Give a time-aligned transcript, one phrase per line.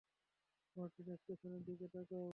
[0.75, 2.29] Martinez, পেছনের দিকে যাও।